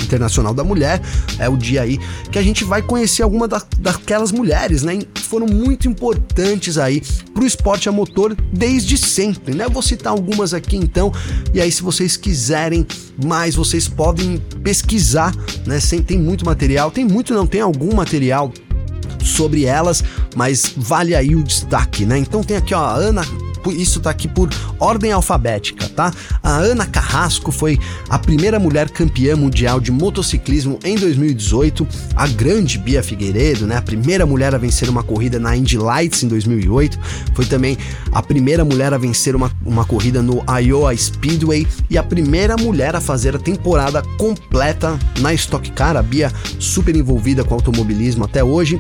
[0.04, 1.02] Internacional da Mulher
[1.40, 2.00] é o dia aí
[2.32, 7.02] que a gente vai conhecer alguma da, daquelas mulheres, né, que foram muito importantes aí
[7.34, 9.66] pro esporte a motor desde sempre, né?
[9.66, 11.12] Eu vou citar algumas aqui então,
[11.54, 12.86] e aí se vocês quiserem
[13.24, 15.34] mais, vocês podem pesquisar,
[15.66, 15.80] né?
[16.06, 18.52] Tem muito material, tem muito não, tem algum material
[19.24, 20.04] sobre elas,
[20.36, 22.18] mas vale aí o destaque, né?
[22.18, 23.24] Então tem aqui ó, a Ana
[23.72, 24.50] isso tá aqui por
[24.80, 26.12] ordem alfabética, tá?
[26.42, 32.78] A Ana Carrasco foi a primeira mulher campeã mundial de motociclismo em 2018, a grande
[32.78, 33.78] Bia Figueiredo, né?
[33.78, 37.00] A primeira mulher a vencer uma corrida na Indy Lights em 2008,
[37.34, 37.78] foi também
[38.12, 42.96] a primeira mulher a vencer uma, uma corrida no Iowa Speedway e a primeira mulher
[42.96, 48.44] a fazer a temporada completa na Stock Car, a Bia super envolvida com automobilismo até
[48.44, 48.80] hoje.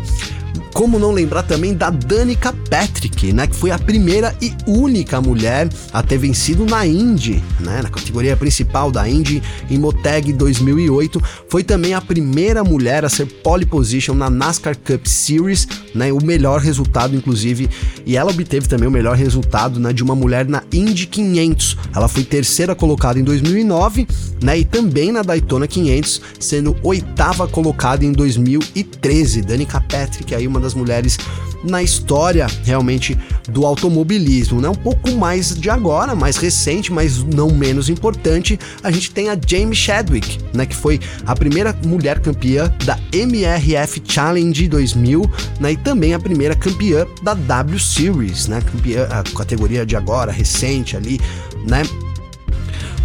[0.73, 5.69] Como não lembrar também da Danica Patrick, né, que foi a primeira e única mulher
[5.91, 11.21] a ter vencido na Indy, né, na categoria principal da Indy em Moteg 2008.
[11.47, 16.23] Foi também a primeira mulher a ser pole position na NASCAR Cup Series, né, o
[16.23, 17.69] melhor resultado inclusive,
[18.05, 21.77] e ela obteve também o melhor resultado, né, de uma mulher na Indy 500.
[21.95, 24.07] Ela foi terceira colocada em 2009,
[24.41, 29.41] né, e também na Daytona 500, sendo oitava colocada em 2013.
[29.43, 31.17] Danica Patrick aí aí uma das mulheres
[31.63, 34.69] na história realmente do automobilismo, né?
[34.69, 39.37] Um pouco mais de agora, mais recente, mas não menos importante, a gente tem a
[39.47, 40.65] Jamie Chadwick, né?
[40.65, 45.71] Que foi a primeira mulher campeã da MRF Challenge 2000, né?
[45.71, 48.61] E também a primeira campeã da W Series, né?
[48.61, 51.19] Campeã, a categoria de agora, recente ali,
[51.65, 51.83] né?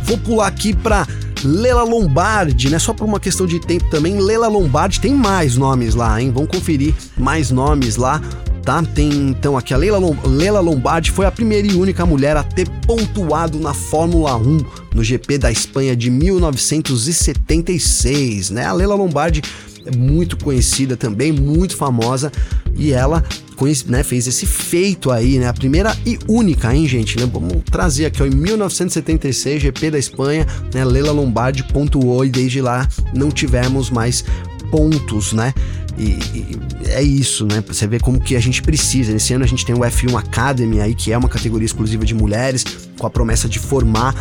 [0.02, 1.06] Vou pular aqui para
[1.44, 2.78] Lela Lombardi, né?
[2.78, 6.30] Só por uma questão de tempo também, Lela Lombardi tem mais nomes lá, hein?
[6.32, 8.20] Vamos conferir mais nomes lá.
[8.62, 8.82] Tá?
[8.82, 13.58] Tem então aqui a Leila, Lombardi foi a primeira e única mulher a ter pontuado
[13.58, 14.60] na Fórmula 1
[14.94, 18.66] no GP da Espanha de 1976, né?
[18.66, 19.40] A Leila Lombardi
[19.96, 22.32] muito conhecida também, muito famosa,
[22.76, 23.24] e ela
[23.86, 25.48] né, fez esse feito aí, né?
[25.48, 27.18] A primeira e única, hein, gente?
[27.18, 30.84] Vamos trazer aqui, ó, em 1976, GP da Espanha, né?
[30.84, 34.24] Leila Lombardi pontuou e desde lá não tivemos mais
[34.70, 35.52] pontos, né?
[35.98, 36.58] E, e,
[36.90, 37.62] é isso, né?
[37.66, 39.12] Você vê como que a gente precisa.
[39.12, 42.14] Esse ano a gente tem o F1 Academy aí, que é uma categoria exclusiva de
[42.14, 42.64] mulheres,
[42.96, 44.14] com a promessa de formar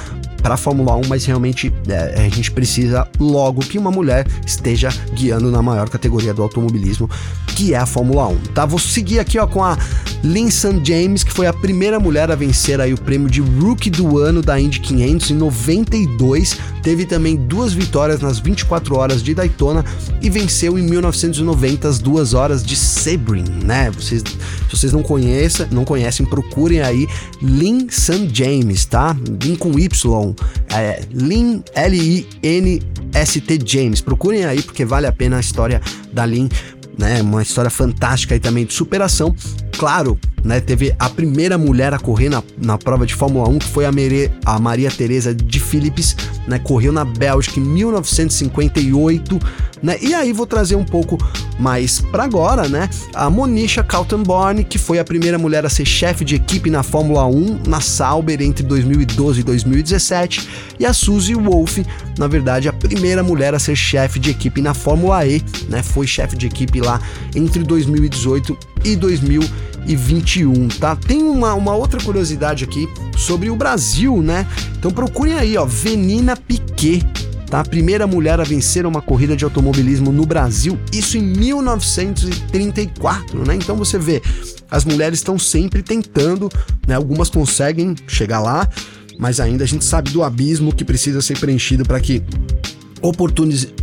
[0.47, 4.87] para a Fórmula 1, mas realmente é, a gente precisa logo que uma mulher esteja
[5.13, 7.09] guiando na maior categoria do automobilismo,
[7.47, 8.37] que é a Fórmula 1.
[8.53, 8.65] Tá?
[8.65, 9.77] Vou seguir aqui ó, com a
[10.23, 14.19] Linsan James, que foi a primeira mulher a vencer aí o prêmio de Rookie do
[14.19, 16.57] ano da Indy 500 em 92.
[16.81, 19.83] Teve também duas vitórias nas 24 horas de Daytona
[20.21, 23.91] e venceu em 1990 as duas horas de Sebring, né?
[23.91, 27.05] Vocês, se vocês não conhecem, não conhecem, procurem aí
[27.41, 29.13] Lin San James, tá?
[29.43, 30.33] Lin com Y,
[30.69, 34.01] é, Lin L-I-N-S-T James.
[34.01, 35.81] Procurem aí porque vale a pena a história
[36.13, 36.49] da Lin
[36.97, 37.21] né?
[37.21, 39.35] Uma história fantástica e também de superação.
[39.77, 40.59] Claro, né?
[40.59, 43.91] Teve a primeira mulher a correr na, na prova de Fórmula 1, que foi a,
[43.91, 46.15] Mere, a Maria Teresa de Philips,
[46.47, 46.57] né?
[46.57, 49.39] Correu na Bélgica em 1958,
[49.83, 49.97] né?
[50.01, 51.17] E aí vou trazer um pouco
[51.59, 52.89] mais para agora, né?
[53.13, 57.25] A Monisha Kaltenborn, que foi a primeira mulher a ser chefe de equipe na Fórmula
[57.27, 61.85] 1 na Sauber entre 2012 e 2017, e a Suzy Wolff,
[62.17, 65.83] na verdade, a primeira mulher a ser chefe de equipe na Fórmula E, né?
[65.83, 66.99] Foi chefe de equipe lá
[67.35, 70.95] entre 2018 e 2021, tá?
[70.95, 72.87] Tem uma, uma outra curiosidade aqui
[73.17, 74.45] sobre o Brasil, né?
[74.77, 77.03] Então procurem aí, ó, Venina Piquet,
[77.49, 77.61] tá?
[77.61, 83.55] A primeira mulher a vencer uma corrida de automobilismo no Brasil, isso em 1934, né?
[83.55, 84.21] Então você vê,
[84.69, 86.49] as mulheres estão sempre tentando,
[86.87, 86.95] né?
[86.95, 88.69] Algumas conseguem chegar lá,
[89.17, 92.21] mas ainda a gente sabe do abismo que precisa ser preenchido para que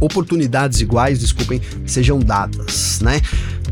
[0.01, 3.21] oportunidades iguais, desculpem, sejam dadas, né?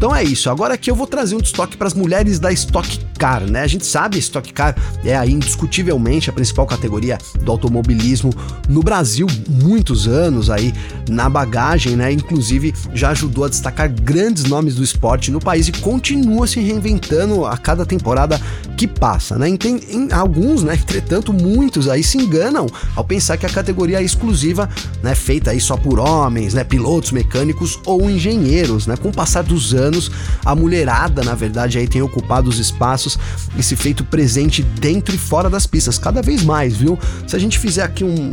[0.02, 0.50] Então é isso.
[0.50, 3.62] Agora aqui eu vou trazer um destaque para as mulheres da Stock Car, né?
[3.62, 8.34] A gente sabe, Stock Car é indiscutivelmente a principal categoria do automobilismo
[8.68, 10.74] no Brasil, muitos anos aí
[11.08, 12.10] na bagagem, né?
[12.10, 17.46] Inclusive já ajudou a destacar grandes nomes do esporte no país e continua se reinventando
[17.46, 18.40] a cada temporada
[18.76, 19.56] que passa, né?
[19.56, 20.74] Tem, em, alguns, né?
[20.74, 24.68] Entretanto, muitos aí se enganam ao pensar que a categoria é exclusiva,
[25.00, 25.14] né?
[25.14, 26.64] Feita aí só por homens, né?
[26.64, 28.96] Pilotos, mecânicos ou engenheiros, né?
[28.96, 30.10] Com o passar dos anos,
[30.44, 33.11] a mulherada, na verdade, aí tem ocupado os espaços
[33.56, 36.98] e se feito presente dentro e fora das pistas, cada vez mais, viu?
[37.26, 38.30] Se a gente fizer aqui um,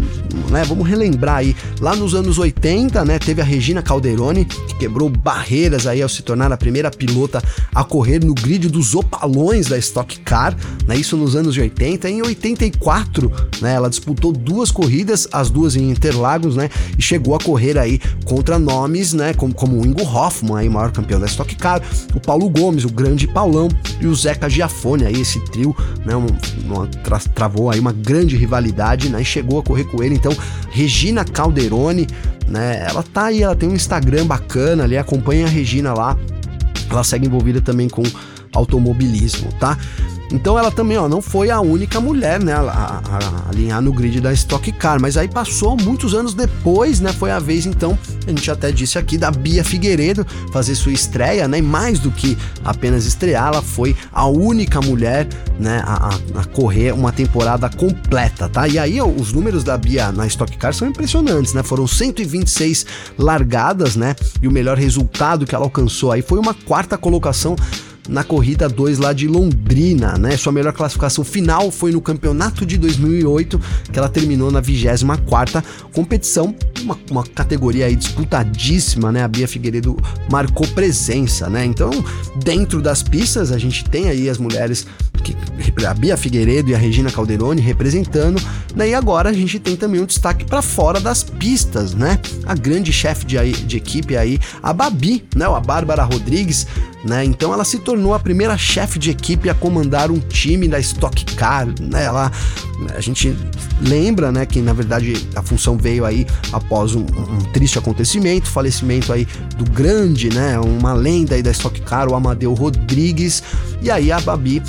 [0.49, 5.09] né, vamos relembrar aí, lá nos anos 80, né, teve a Regina Calderoni, que quebrou
[5.09, 9.77] barreiras aí ao se tornar a primeira pilota a correr no grid dos opalões da
[9.77, 10.55] Stock Car,
[10.87, 12.09] né, isso nos anos 80.
[12.09, 17.39] Em 84, né, ela disputou duas corridas, as duas em Interlagos, né, e chegou a
[17.39, 21.55] correr aí contra nomes, né, como, como o Ingo Hoffman, aí, maior campeão da Stock
[21.55, 21.81] Car,
[22.15, 26.15] o Paulo Gomes, o grande Paulão, e o Zeca Giafone Giafone aí, esse trio, né,
[26.15, 30.31] uma, tra travou aí uma grande rivalidade, né, e chegou a correr com ele, então
[30.69, 32.07] Regina Calderoni,
[32.47, 36.17] né, ela tá aí, ela tem um Instagram bacana ali, acompanha a Regina lá,
[36.89, 38.03] ela segue envolvida também com
[38.53, 39.77] automobilismo, tá?
[40.31, 44.21] Então ela também, ó, não foi a única mulher, né, a, a, alinhar no grid
[44.21, 48.29] da Stock Car, mas aí passou muitos anos depois, né, foi a vez então, a
[48.29, 52.37] gente até disse aqui, da Bia Figueiredo fazer sua estreia, né, e mais do que
[52.63, 55.27] apenas estrear, ela foi a única mulher,
[55.59, 58.67] né, a, a correr uma temporada completa, tá?
[58.67, 62.85] E aí ó, os números da Bia na Stock Car são impressionantes, né, foram 126
[63.17, 67.55] largadas, né, e o melhor resultado que ela alcançou aí foi uma quarta colocação
[68.09, 70.35] na corrida 2 lá de Londrina, né?
[70.35, 76.55] Sua melhor classificação final foi no campeonato de 2008, que ela terminou na 24ª competição,
[76.81, 79.23] uma, uma categoria aí disputadíssima, né?
[79.23, 79.95] A Bia Figueiredo
[80.29, 81.63] marcou presença, né?
[81.63, 81.91] Então,
[82.43, 84.87] dentro das pistas, a gente tem aí as mulheres
[85.21, 85.35] que
[85.85, 88.41] a Bia Figueiredo e a Regina Calderoni representando,
[88.75, 88.89] né?
[88.89, 92.19] E agora a gente tem também um destaque para fora das pistas, né?
[92.45, 95.45] A grande chefe de, de equipe aí, a Babi, né?
[95.45, 96.67] A Bárbara Rodrigues,
[97.03, 97.23] né?
[97.23, 101.25] Então ela se tornou a primeira chefe de equipe a comandar um time da Stock
[101.35, 102.05] Car, né?
[102.05, 102.31] Ela
[102.95, 103.35] a gente
[103.81, 109.11] lembra, né, que na verdade a função veio aí após um, um triste acontecimento, falecimento
[109.11, 113.43] aí do grande, né, uma lenda aí da Stock Car, o Amadeu Rodrigues,
[113.81, 114.61] e aí a Babi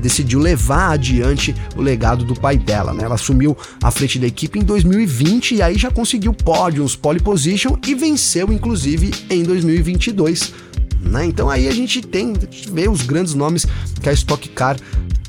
[0.00, 3.04] decidiu levar adiante o legado do pai dela, né?
[3.04, 7.76] Ela assumiu a frente da equipe em 2020 e aí já conseguiu pódios, pole position
[7.86, 10.52] e venceu inclusive em 2022.
[11.00, 11.26] Né?
[11.26, 12.32] Então aí a gente tem,
[12.72, 13.66] vê os grandes nomes
[14.00, 14.76] que a Stock Car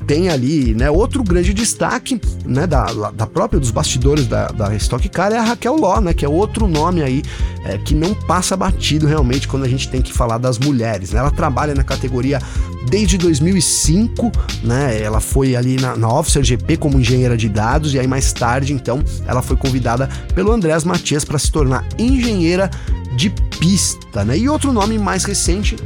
[0.06, 0.90] tem ali, né?
[0.90, 2.66] Outro grande destaque, né?
[2.66, 6.12] Da, da própria dos bastidores da, da Stock Car é a Raquel Ló, né?
[6.12, 7.22] Que é outro nome aí
[7.64, 11.12] é, que não passa batido realmente quando a gente tem que falar das mulheres.
[11.12, 11.20] Né?
[11.20, 12.40] Ela trabalha na categoria
[12.88, 14.30] desde 2005,
[14.62, 15.00] né?
[15.00, 18.72] Ela foi ali na, na Officer GP como engenheira de dados e aí mais tarde,
[18.72, 22.70] então, ela foi convidada pelo Andrés Matias para se tornar engenheira
[23.16, 24.36] de pista, né?
[24.36, 25.76] E outro nome mais recente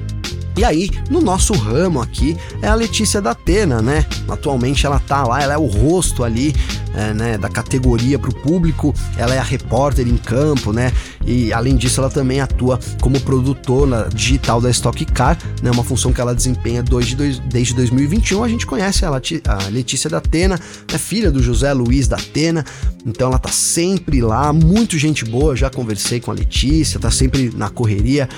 [0.59, 4.04] e aí, no nosso ramo aqui, é a Letícia da Atena, né?
[4.28, 6.52] Atualmente ela tá lá, ela é o rosto ali,
[6.99, 10.92] é, né, da categoria para o público, ela é a repórter em campo, né?
[11.24, 15.70] E além disso, ela também atua como produtora digital da Stock Car, né?
[15.70, 18.42] Uma função que ela desempenha desde 2021.
[18.42, 19.20] A gente conhece a
[19.70, 20.59] Letícia da Atena,
[20.92, 22.64] é filha do José Luiz da Atena,
[23.07, 27.53] então ela tá sempre lá, muito gente boa, já conversei com a Letícia, tá sempre
[27.55, 28.28] na correria.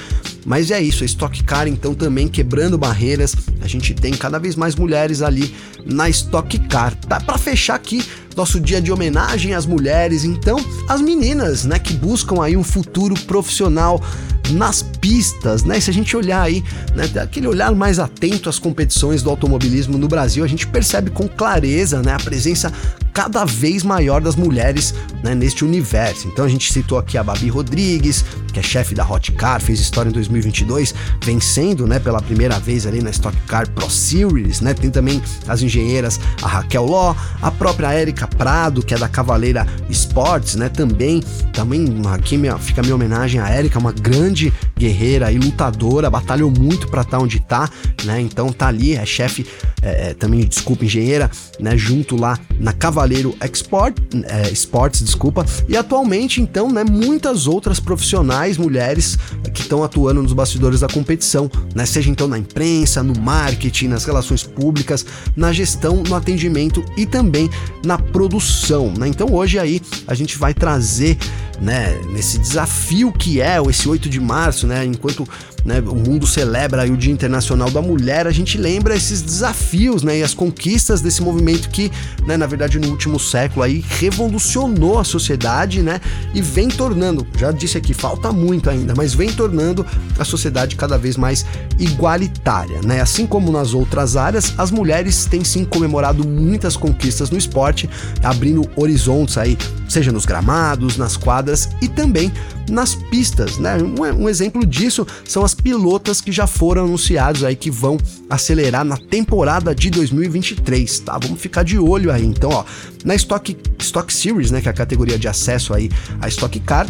[0.45, 3.35] Mas é isso, a Stock Car então também quebrando barreiras.
[3.63, 5.55] A gente tem cada vez mais mulheres ali
[5.87, 6.95] na Stock Car.
[6.95, 8.03] Tá para fechar aqui
[8.41, 10.57] nosso dia de homenagem às mulheres, então
[10.89, 14.03] as meninas, né, que buscam aí um futuro profissional
[14.51, 15.79] nas pistas, né?
[15.79, 16.63] E se a gente olhar aí,
[16.95, 21.29] né, aquele olhar mais atento às competições do automobilismo no Brasil, a gente percebe com
[21.29, 22.73] clareza, né, a presença
[23.13, 26.29] cada vez maior das mulheres né, neste universo.
[26.29, 29.81] Então a gente citou aqui a Babi Rodrigues, que é chefe da Hot Car, fez
[29.81, 34.61] história em 2022, vencendo né, pela primeira vez ali na Stock Car Pro Series.
[34.61, 34.75] Né?
[34.75, 39.67] Tem também as engenheiras, a Raquel Ló, a própria Érica Prado, que é da Cavaleira
[39.89, 40.69] Sports, né?
[40.69, 41.23] também,
[41.53, 46.51] também aqui minha, fica minha homenagem a Érica, uma grande de guerreira e lutadora, batalhou
[46.51, 47.69] muito para estar tá onde tá,
[48.05, 48.19] né?
[48.19, 49.47] Então tá ali, é chefe,
[49.83, 51.77] é, é, também, desculpa, engenheira, né?
[51.77, 55.45] Junto lá na Cavaleiro Export, é, Sports, desculpa.
[55.69, 56.83] E atualmente, então, né?
[56.83, 59.19] Muitas outras profissionais, mulheres,
[59.53, 61.85] que estão atuando nos bastidores da competição, né?
[61.85, 65.05] Seja então na imprensa, no marketing, nas relações públicas,
[65.37, 67.51] na gestão, no atendimento e também
[67.85, 69.09] na produção, né?
[69.09, 71.19] Então hoje aí a gente vai trazer
[71.61, 75.29] né, nesse desafio que é esse 8 de março, né, enquanto
[75.65, 80.19] né, o mundo celebra o Dia Internacional da Mulher, a gente lembra esses desafios né,
[80.19, 81.91] e as conquistas desse movimento que,
[82.25, 86.01] né, na verdade, no último século aí revolucionou a sociedade né,
[86.33, 89.85] e vem tornando, já disse aqui, falta muito ainda, mas vem tornando
[90.17, 91.45] a sociedade cada vez mais
[91.79, 92.81] igualitária.
[92.85, 93.01] Né?
[93.01, 97.91] Assim como nas outras áreas, as mulheres têm sim comemorado muitas conquistas no esporte,
[98.23, 99.59] abrindo horizontes aí,
[99.91, 102.33] seja nos gramados, nas quadras e também
[102.71, 103.59] nas pistas.
[103.59, 103.77] Né?
[103.77, 107.99] Um, um exemplo disso são as as pilotas que já foram anunciados aí que vão
[108.29, 111.19] acelerar na temporada de 2023, tá?
[111.19, 112.25] Vamos ficar de olho aí.
[112.25, 112.65] Então, ó,
[113.05, 116.87] na Stock, Stock Series, né, que é a categoria de acesso aí à Stock Car,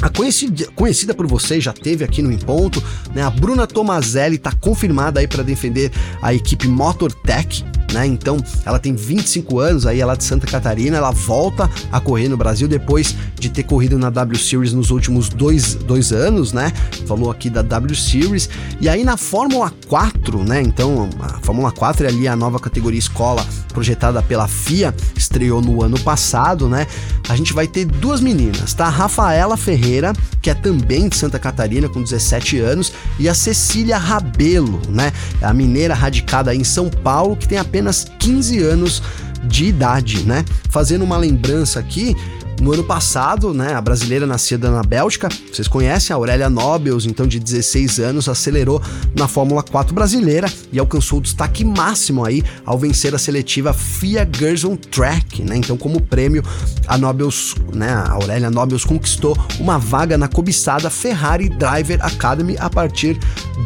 [0.00, 2.80] a conhecida, conhecida por vocês, já teve aqui no Em Ponto,
[3.12, 3.22] né?
[3.22, 5.90] A Bruna Tomazelli está confirmada aí para defender
[6.22, 8.06] a equipe MotorTech, né?
[8.06, 12.28] Então, ela tem 25 anos, aí ela é de Santa Catarina, ela volta a correr
[12.28, 16.72] no Brasil depois de ter corrido na W Series nos últimos dois, dois anos, né?
[17.06, 18.48] Falou aqui da W Series.
[18.80, 20.60] E aí na Fórmula 4, né?
[20.62, 25.82] Então, a Fórmula 4 é ali a nova categoria escola projetada pela FIA, estreou no
[25.82, 26.86] ano passado, né?
[27.28, 28.86] A gente vai ter duas meninas, tá?
[28.86, 30.12] A Rafaela Ferreira,
[30.42, 35.12] que é também de Santa Catarina, com 17 anos, e a Cecília Rabelo, né?
[35.40, 37.77] É a mineira radicada em São Paulo, que tem apenas
[38.18, 39.02] 15 anos
[39.44, 40.44] de idade, né?
[40.68, 42.14] Fazendo uma lembrança aqui,
[42.60, 47.26] no ano passado, né, a brasileira nascida na Bélgica, vocês conhecem, a Aurélia Nobels, então
[47.26, 48.82] de 16 anos, acelerou
[49.16, 54.28] na Fórmula 4 brasileira e alcançou o destaque máximo aí ao vencer a seletiva FIA
[54.30, 55.56] Girls on Track, né?
[55.56, 56.42] Então, como prêmio,
[56.86, 62.68] a Nobels, né, a Aurélia Nobels conquistou uma vaga na cobiçada Ferrari Driver Academy a
[62.68, 63.18] partir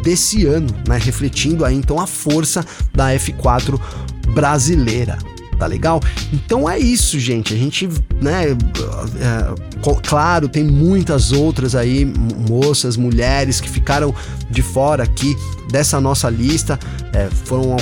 [0.03, 3.79] desse ano, né, refletindo aí então a força da F4
[4.33, 5.17] brasileira
[5.63, 6.01] tá legal?
[6.31, 7.53] Então é isso, gente.
[7.53, 7.87] A gente,
[8.21, 14.13] né, é, claro, tem muitas outras aí, moças, mulheres que ficaram
[14.49, 15.35] de fora aqui
[15.73, 16.79] dessa nossa lista.
[17.11, 17.75] É, foram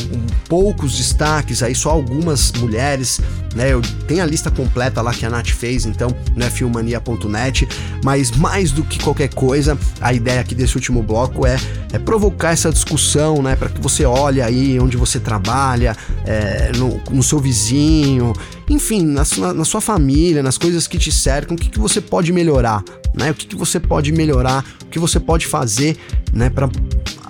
[0.47, 3.19] poucos destaques aí, só algumas mulheres,
[3.53, 3.73] né?
[3.73, 7.67] Eu tenho a lista completa lá que a Nath fez, então, no filmania.net.
[8.01, 11.57] Mas mais do que qualquer coisa, a ideia aqui desse último bloco é,
[11.91, 13.57] é provocar essa discussão, né?
[13.57, 15.93] Para que você olhe aí onde você trabalha,
[16.25, 18.31] é, no, no seu vizinho,
[18.69, 19.23] enfim, na,
[19.53, 22.81] na sua família, nas coisas que te cercam, o que, que você pode melhorar,
[23.13, 23.31] né?
[23.31, 25.97] O que, que você pode melhorar, o que você pode fazer,
[26.31, 26.69] né, para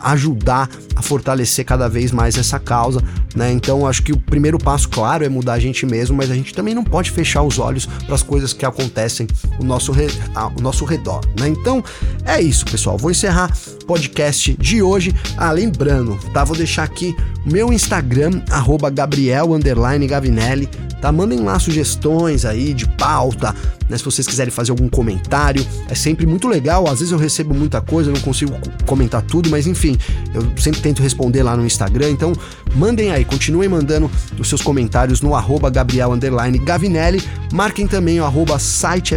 [0.03, 3.01] ajudar a fortalecer cada vez mais essa causa,
[3.35, 3.51] né?
[3.51, 6.53] Então acho que o primeiro passo, claro, é mudar a gente mesmo, mas a gente
[6.53, 9.27] também não pode fechar os olhos para as coisas que acontecem
[9.57, 9.91] ao nosso,
[10.35, 11.47] ao nosso redor, né?
[11.47, 11.83] Então
[12.25, 12.97] é isso, pessoal.
[12.97, 13.51] Vou encerrar
[13.91, 15.13] podcast de hoje.
[15.35, 16.45] Ah, lembrando, tá?
[16.45, 17.13] Vou deixar aqui
[17.45, 19.49] meu Instagram, arroba Gabriel
[20.07, 20.69] Gavinelli
[21.01, 21.11] tá?
[21.11, 23.53] Mandem lá sugestões aí de pauta,
[23.89, 23.97] né?
[23.97, 26.87] Se vocês quiserem fazer algum comentário, é sempre muito legal.
[26.87, 28.53] Às vezes eu recebo muita coisa, não consigo
[28.85, 29.97] comentar tudo, mas enfim,
[30.33, 32.11] eu sempre tento responder lá no Instagram.
[32.11, 32.33] Então,
[32.75, 36.11] mandem aí, continuem mandando os seus comentários no arroba Gabriel
[36.63, 37.21] Gavinelli.
[37.51, 39.15] Marquem também o arroba site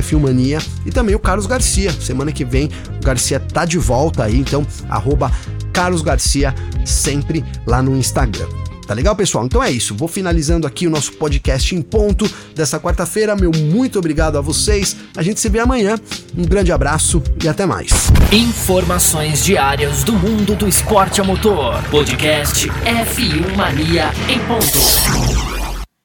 [0.86, 1.92] e também o Carlos Garcia.
[1.92, 2.70] Semana que vem
[3.00, 5.30] o Garcia tá de volta aí, então arroba
[5.72, 6.54] Carlos Garcia
[6.84, 8.46] sempre lá no Instagram.
[8.86, 9.46] Tá legal, pessoal?
[9.46, 9.94] Então é isso.
[9.94, 13.34] Vou finalizando aqui o nosso podcast em ponto dessa quarta-feira.
[13.34, 14.96] Meu muito obrigado a vocês.
[15.16, 15.96] A gente se vê amanhã.
[16.36, 17.90] Um grande abraço e até mais.
[18.30, 21.82] Informações diárias do mundo do esporte a motor.
[21.90, 25.53] Podcast F1 Mania em ponto.